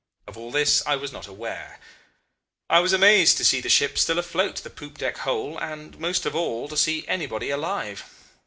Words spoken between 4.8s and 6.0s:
deck whole and,